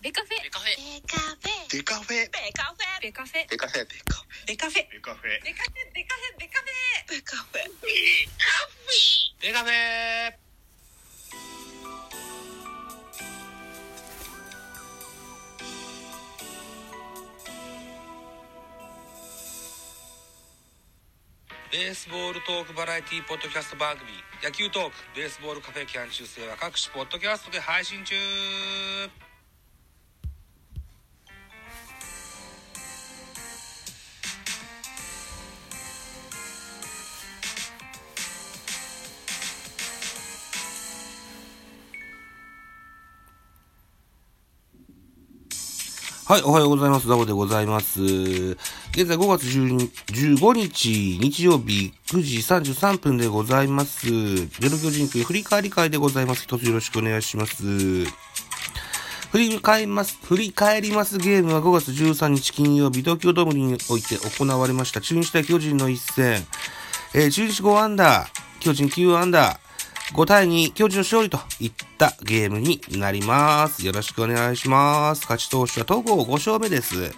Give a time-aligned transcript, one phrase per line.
[0.00, 0.30] ベカフェ。
[0.30, 0.70] ベカフェ。
[0.70, 1.66] ベカフェ。
[1.70, 2.30] デカフェ。
[3.02, 3.50] ベカフェ。
[3.50, 3.90] ベカフェ。
[4.46, 5.42] デカフェベカフェデカフェ。
[5.42, 7.10] ベカフェベカフェベカフェ。
[7.10, 7.66] ベカフェ。
[9.42, 10.38] ベカフェ。
[21.70, 24.08] ベースボールトークバラエティポッドキャスト番組。
[24.42, 28.14] 野球トークベースボールカフェキャン中世は各種ポッドキャストで配信中
[46.28, 47.08] はい、おはようございます。
[47.08, 48.02] ザボでございます。
[48.02, 52.36] 現在5月15日、日曜日9時
[52.74, 54.06] 33分でございます。
[54.06, 56.42] ゼロ巨人区振り返り会でございます。
[56.42, 57.64] 一つよろしくお願いします。
[57.64, 66.44] 振り返ります、振り返りますゲームは5月13日金曜日、東京ドームにおいて行われました中日対巨人の一戦。
[67.14, 68.28] えー中日5アンダー、
[68.60, 73.84] 巨人9アンダー、5対2、巨人の勝利といったゲームになります。
[73.84, 75.22] よろしくお願いします。
[75.22, 77.12] 勝ち投手は戸郷5勝目です。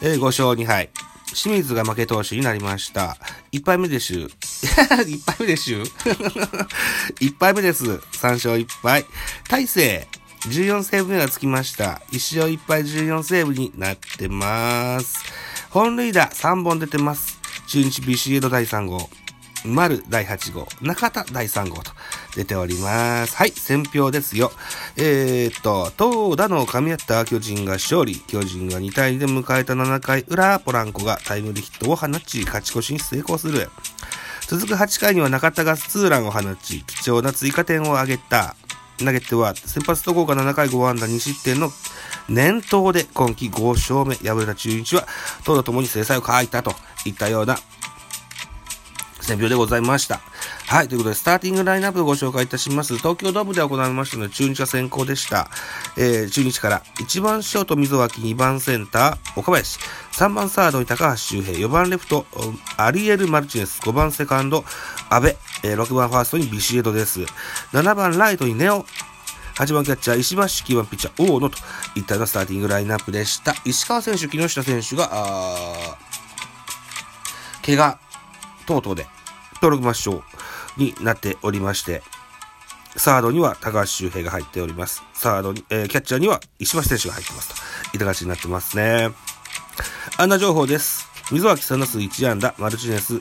[0.00, 0.90] えー5勝2敗。
[1.34, 3.16] 清水が負け投手になりました。
[3.52, 4.24] 1敗目でしゅ。
[4.50, 7.84] 1敗目でしゅ ?1 敗目です。
[7.84, 9.04] 3勝1敗。
[9.48, 10.08] 大勢、
[10.48, 12.00] 14セーブ目がつきました。
[12.10, 15.24] 1勝1敗14セーブになってます。
[15.70, 17.38] 本塁打3本出てます。
[17.66, 19.08] 中日ビシエド第3号。
[19.64, 21.92] 丸第8号、中田第3号と
[22.34, 23.36] 出ております。
[23.36, 24.52] はい、選票ですよ。
[24.96, 28.20] えー、っと、投打の噛み合った巨人が勝利。
[28.26, 33.70] 巨人が2対2で迎えた7回裏、ポランコがタイムリーヒットを放ち、勝ち越しに成功する。
[34.48, 38.56] 続く8回には中田がツーランを放ち、貴重な追加点を挙げた。
[38.98, 41.70] 投げては、先発戸郷が7回5安打2失点の
[42.28, 44.14] 年頭で今季5勝目。
[44.16, 45.06] 敗れた中日は、
[45.44, 46.72] 投打ともに制裁を書いたと
[47.04, 47.58] いったような
[49.20, 50.20] 選票でございました。
[50.72, 50.88] はい。
[50.88, 52.96] ということで、スターティングラインナップをご紹介いたします。
[52.96, 55.50] 東京ドームで行われましたので、中日が先行でした。
[55.98, 59.78] えー、中日から、1番ショート溝脇、2番センター、岡林、
[60.12, 62.24] 3番サードに高橋周平、4番レフト、
[62.78, 64.64] アリエル・マルチネス、5番セカンド、
[65.10, 67.20] 阿部、えー、6番ファーストにビシエドです。
[67.74, 68.86] 7番ライトにネオ、
[69.56, 71.58] 8番キャッチャー、石橋、9番ピッチャー、大野と
[71.96, 73.54] いったようなスターティングラインナップでした。
[73.66, 75.98] 石川選手、木下選手が、あ
[77.62, 77.98] 怪我
[78.64, 79.06] 等々で
[79.60, 80.22] 登録抹消
[80.76, 82.02] になっておりまして、
[82.96, 85.02] サードには高橋周平が入っております。
[85.14, 87.96] サードに、えーキャッチャーには石橋選手が入ってますと。
[87.96, 89.10] いた形になってますね。
[90.18, 91.12] 安打情報です。
[91.30, 93.14] 溝脇3打数1安打、マルチネス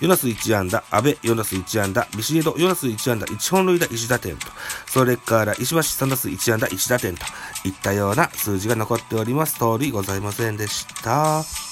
[0.00, 4.46] 4打数1安打、阿部4打数1安打、ビシエド4打数1安打、1本塁打1打点と、
[4.86, 7.22] それから石橋3打数1安打1打点と
[7.64, 9.54] いったような数字が残っております。
[9.58, 11.69] 通りございませんでした。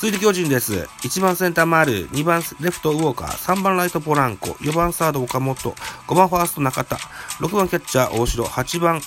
[0.00, 0.74] 続いて巨人です。
[1.02, 5.56] 1番センター丸、2番レフトウォーカー、3番ライトポランコ、4番サード岡本、
[6.06, 6.94] 5番ファースト中田、
[7.40, 9.02] 6番キャッチャー大城、8番、違う、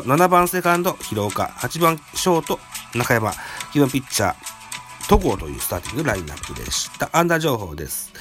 [0.00, 2.60] 7番セカンド広岡、8番ショート
[2.94, 3.30] 中山、
[3.72, 7.08] 9番ピッチャー戸郷というスターティングラインナップでした。
[7.14, 8.12] アンダー情報です。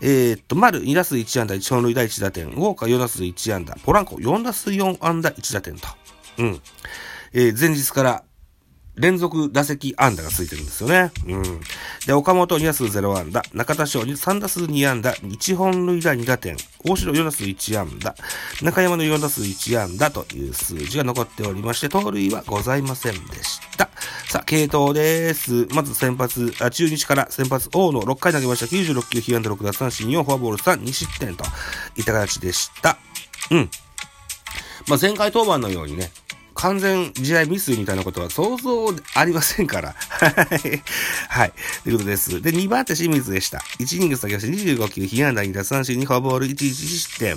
[0.00, 5.86] えー、っと、丸2打数1安打、1本塁打1打点、ウォーカー4打数1安打、ポランコ4打数4安打1打点と。
[6.38, 6.60] うん。
[7.34, 8.24] えー前日から
[8.96, 11.10] 連続打席安打がついてるんですよね。
[11.26, 11.60] うん。
[12.06, 18.14] で、岡本2打数0安打、中田翔に3打数2安打、1本塁打2打点、大城4打数1安打、
[18.60, 23.88] 中山の4打数1安打という数字が残っておりまして、盗塁はございませんでした。
[24.28, 25.66] さあ、系統です。
[25.74, 28.66] まず先発、あ中日から先発、大野6回投げました。
[28.66, 31.44] 96球、被安打6奪三振4、フォアボール3、2失点と
[31.96, 32.98] いった形でした。
[33.50, 33.70] うん。
[34.88, 36.10] まあ、前回登板のようにね、
[36.62, 38.86] 完全試合ミスみたいなことは想像
[39.16, 39.96] ありませんから。
[41.28, 41.52] はい。
[41.82, 42.40] ということです。
[42.40, 43.58] で、2番手清水でした。
[43.80, 47.36] 1イニング下げまし25球、被安打2奪三振2フォアボール1、1失点。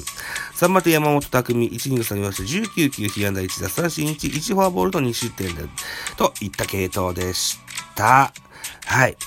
[0.54, 5.64] 3番手山本匠、1イニング下げまして19球、被安打1奪三振1、1フォアボールと2失点で、
[6.18, 7.58] といった系統でし
[7.96, 8.32] た。
[8.86, 9.18] はい。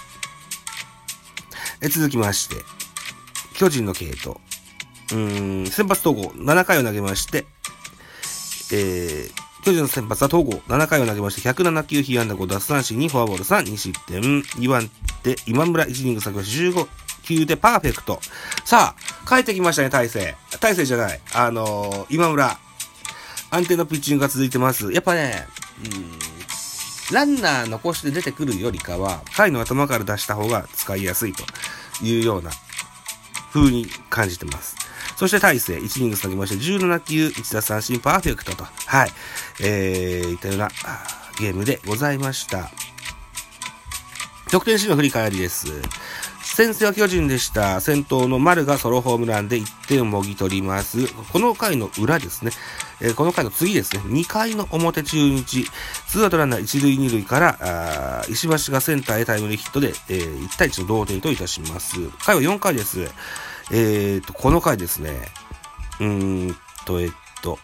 [1.80, 2.54] え続きまして、
[3.54, 4.36] 巨人の系統。
[5.10, 7.46] うん、先発統合7回を投げまして、
[8.70, 14.20] えー、巨人の先発は東郷、7回を投げまして、107球、被安打5奪三振2、フォアボール3、2失点。
[14.20, 14.88] 2番
[15.22, 16.88] 手、今村、1イニング先まし15
[17.24, 18.20] 球でパーフェクト。
[18.64, 20.36] さあ、帰ってきましたね、大勢。
[20.60, 21.20] 大勢じゃない。
[21.34, 22.58] あのー今村。
[23.50, 24.92] 安定のピッチングが続いてます。
[24.92, 25.46] やっぱね、
[25.84, 31.42] うん、ランナー残して出てくるよりかは、回の頭から出した方が使いやすいと
[32.04, 32.50] いうような
[33.52, 34.77] 風に感じてます。
[35.18, 39.10] そして大勢、1イニング下げまして、17球、1打三振、パーフェクトと、はい、
[39.60, 40.68] えー、いったような
[41.40, 42.70] ゲームでございました。
[44.52, 45.66] 得点シーンの振り返りです。
[46.44, 47.80] 先制は巨人でした。
[47.80, 51.12] 先頭の丸がソロホームランで1点をもぎ取ります。
[51.32, 52.52] この回の裏ですね。
[53.00, 54.02] えー、この回の次ですね。
[54.04, 55.64] 2回の表中日。
[56.06, 61.96] ツーアウトランナー1塁2塁から、あ石橋がセンターへタイムリーヒットで、えー、1対1の同点といたします。
[62.24, 63.10] 回は4回です。
[63.70, 65.28] えーと、この回ですね。
[66.00, 66.56] うーん
[66.86, 67.10] と、えっ
[67.42, 67.58] と、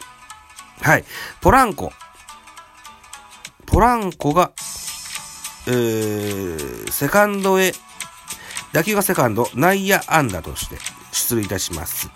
[0.81, 1.05] はい。
[1.41, 1.93] ポランコ。
[3.67, 4.53] ポランコが、
[5.67, 7.73] えー、セカンドへ
[8.73, 10.77] 打球がセカンド、内野安打として
[11.13, 12.11] 出塁いたします。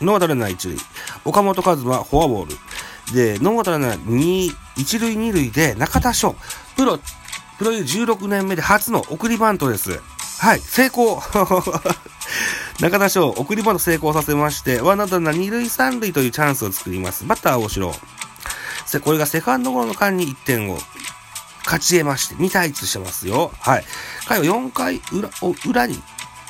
[0.00, 0.76] ノーアウトランナー一塁。
[1.24, 3.14] 岡本和真フォアボール。
[3.14, 6.34] で、ノーアウトランナー2、一塁二塁で中田翔。
[6.76, 6.98] プロ、
[7.58, 10.00] プロ16年目で初の送りバントです。
[10.40, 11.20] はい、成功
[12.80, 17.26] 中田翔、送りバント成功させまして、ワンアウト二塁三塁というチャンスを作ります。
[17.26, 17.92] バッター大城。
[19.02, 20.78] これがセカンドゴロの間に1点を
[21.64, 23.50] 勝ち得まして、2対1してますよ。
[23.58, 23.84] はい。
[24.28, 25.28] 回は4回裏、
[25.68, 26.00] 裏に、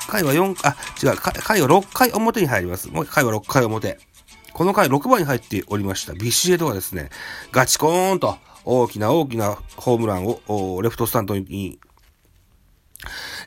[0.07, 2.89] 回は4、あ、違う、回は6回表に入ります。
[2.89, 3.97] もう回は6回表。
[4.53, 6.13] この回6番に入っておりました。
[6.13, 7.09] ビシエドがですね、
[7.51, 11.79] ガチコーンと大きな大きなホームランをレフトスタンドに、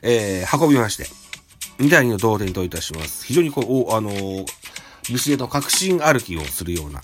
[0.01, 1.22] えー、運びまして、
[1.79, 3.25] 2対2の同点といたします。
[3.25, 4.45] 非常にこう、あのー、
[5.09, 7.01] ビシエド確信歩きをするような、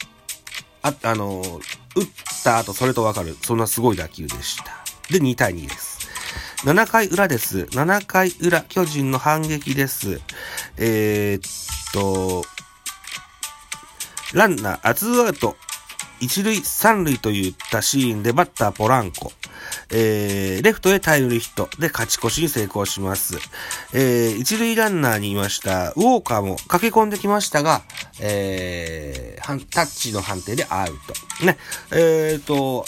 [0.81, 1.57] あ、あのー、
[1.95, 2.07] 打っ
[2.43, 4.65] た後それとわかる、そんなすごい打球でした。
[5.11, 5.99] で、2対2です。
[6.65, 7.61] 7回裏です。
[7.71, 10.21] 7回裏、巨人の反撃です。
[10.77, 12.43] えー、っと、
[14.33, 15.55] ランナー、アツーアウト、
[16.19, 19.31] 一塁三塁といったシーンでバッターポランコ。
[19.91, 23.37] えー、レフトへタイムリーヒットで勝ち越しに成功します。
[23.93, 27.81] えー、一塁ランナーにいました、ウォーカーも駆け込んできましたが、
[28.19, 30.87] えー、タッチの判定でアウ
[31.39, 31.45] ト。
[31.45, 31.57] ね、
[31.91, 32.85] えーと、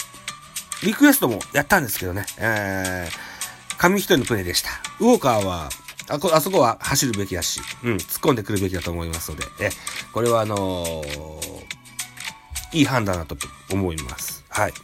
[0.82, 4.70] リクエストもやったんですけどね、えー、紙一重のプレーでした。
[5.00, 5.70] ウォーカーは、
[6.08, 9.70] あこ、あそこは走るべきだし、うん、突っ込んでくるべきだと思いますので、え、
[10.12, 13.36] これはあのー、いい判断だと
[13.70, 14.44] 思います。
[14.48, 14.74] はい。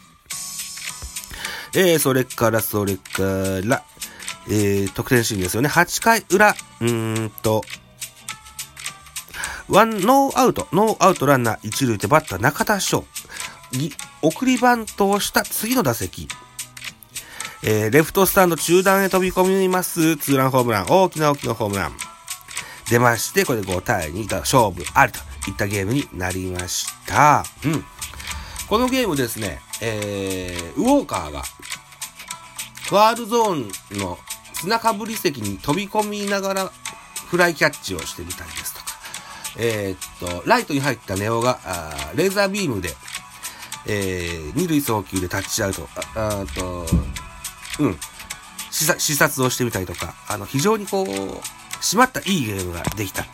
[1.73, 3.23] えー、それから、それか
[3.63, 3.83] ら、
[4.47, 5.69] えー、得点シーンですよね。
[5.69, 7.63] 8回裏、うーんと、
[9.67, 13.05] ワン、ノーアウト、ノーアウトランナー一塁でバッター中田翔。
[14.21, 16.27] 送りバントをした次の打席。
[17.61, 20.17] えー、レフトスタンド中段へ飛び込みます。
[20.17, 20.85] ツーランホームラン。
[20.89, 21.97] 大きな大きなホームラン。
[22.89, 25.19] 出まして、これで5対2と勝負あると
[25.49, 27.43] いったゲームになりました。
[27.63, 27.83] うん。
[28.67, 31.43] このゲームですね、えー、ウォーカーが、
[32.87, 34.17] ファールゾーンの
[34.53, 36.71] 砂かぶり席に飛び込みながら
[37.29, 38.85] フライキャッチをしてみたりですとか、
[39.57, 42.89] えー、っと、ライトに入ったネオが、あレーザービームで、
[43.87, 46.85] えー、二塁送球でタッチアウト、ああと、
[47.79, 47.97] うん、
[48.71, 51.05] 視察をしてみたりとか、あの、非常にこう、
[51.81, 53.25] 締まったいいゲームができた。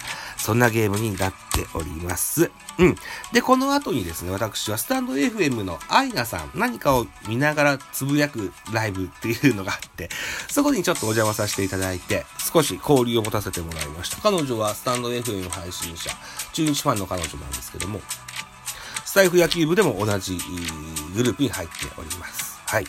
[0.45, 2.51] そんなゲームになっております。
[2.77, 2.95] うん。
[3.33, 10.07] で、この後にですね、私はスタンド FM のアイナさん、何かを見ながらつぶやくライブっていうのがあって、
[10.47, 14.17] そこにちょっとお邪魔させていただいて、少し交流を持たせてもらいました。
[14.21, 16.11] 彼女はスタンド FM 配信者、
[16.53, 17.99] 中日ファンの彼女なんですけども、
[19.03, 20.37] スタイフ野球部でも同じ
[21.15, 22.59] グループに入っております。
[22.67, 22.85] はい。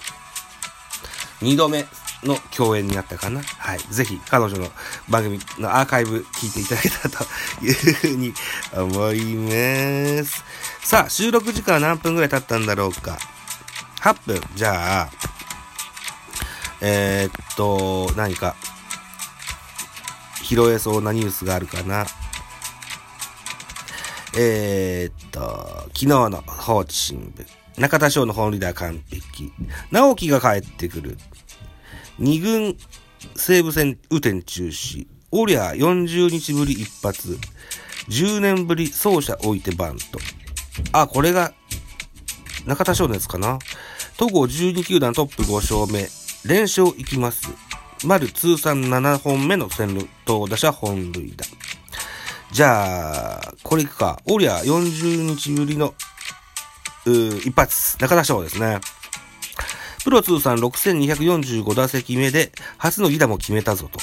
[1.41, 1.87] 二度目
[2.25, 3.43] の共演になったかな。
[3.43, 3.79] はい。
[3.79, 4.69] ぜひ、彼女の
[5.09, 8.33] 番組のアーカイブ聞いていただけたらというふうに
[8.75, 10.45] 思います。
[10.83, 13.19] さあ、収録時間は何分ぐらい経ったんだろうか。
[14.01, 14.41] 8分。
[14.55, 15.11] じゃあ、
[16.81, 18.55] えー、っと、何か、
[20.43, 22.07] 拾えそうなニュースがあるかな。
[24.39, 25.41] えー、っと、
[25.89, 27.47] 昨日の放置新聞。
[27.81, 29.53] 中田翔の本リーダー完璧。
[29.91, 31.19] 直樹が帰ってくる。
[32.19, 32.77] 二軍
[33.37, 35.07] 西武戦雨天中止。
[35.31, 37.39] おりゃ40日ぶり一発。
[38.09, 40.19] 10年ぶり走者置いてバント。
[40.93, 41.53] あ、これが
[42.65, 43.59] 中田翔のやつかな。
[44.17, 46.09] 戸郷12球団トップ5勝目。
[46.49, 47.51] 連勝いきます。
[48.05, 51.45] 丸通算7本目の先頭打者本塁打。
[52.51, 54.21] じゃあ、これいくか。
[54.25, 55.93] おりゃ40日ぶりの、
[57.05, 57.99] 一発。
[58.01, 58.81] 中田翔ですね。
[60.07, 63.99] プロ通算6245打席目で、初の犠打も決めたぞと。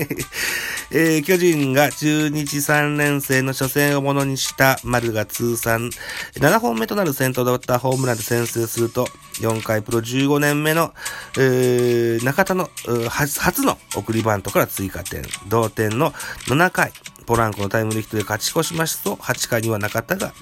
[0.94, 5.88] えー、巨人が中日3連戦の初戦をものにした丸が通算
[6.34, 9.06] 7本目となる先頭だったホームランで先制すると、
[9.40, 10.92] 4回プロ15年目の、
[11.38, 12.68] えー、中田の
[13.08, 16.10] 初の送りバントから追加点、同点の
[16.48, 16.92] 7回、
[17.24, 20.34] ポランコのタイムリーヒットで勝ち越しますと、8回には中田が、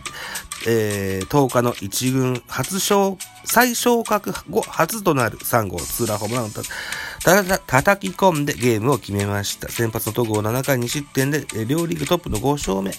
[0.66, 6.62] えー、10日の1軍初昇、再昇格後初となる3号ツーランホームランを打った。
[7.22, 9.68] た叩き込んでゲームを決めました。
[9.68, 12.92] 先発の戸郷7回2失点で、両リーグトップの5勝目、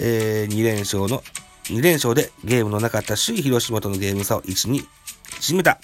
[0.00, 1.22] えー、2連勝の、
[1.64, 4.86] 2連勝でゲームのなかった首位広島とのゲーム差を1に
[5.40, 5.78] 縮めた。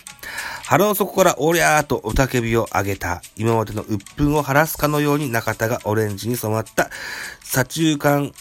[0.65, 3.23] 腹の底からおりゃーとおたけびを上げた。
[3.37, 6.91] 今までの鬱憤を晴らすかのように中田がオレンジに染まった
[7.43, 8.33] 左中間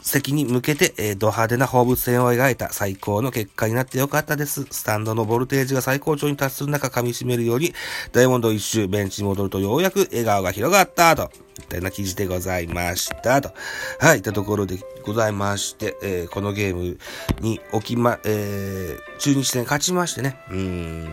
[0.00, 4.66] 席に向けて、えー、ド派手な放物線を描いた最高の結果になってよかったです。
[4.70, 7.74] スタンドのボルテージが最高潮に達する中噛み締めるように、
[8.12, 11.30] ダイヤモンド一周ベンチに戻るとようやく笑顔が広がったと。
[11.58, 13.40] いったような記事でございました。
[13.40, 13.52] と。
[13.98, 16.98] はい、いったところでございまして、えー、このゲーム
[17.40, 21.08] に起きま、えー、中日戦勝ちましてね、うーん、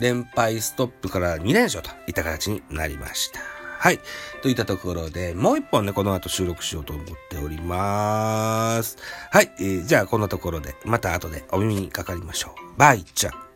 [0.00, 3.61] 連敗ストップから2連勝といった形になりました。
[3.82, 3.98] はい。
[4.42, 8.96] といったところで、もう一本ね、この後収録しようと思っております。
[9.32, 9.50] はい。
[9.58, 12.78] えー、じゃあ、こんなところで、また後でお耳にかかりましょう。
[12.78, 13.51] バイチャ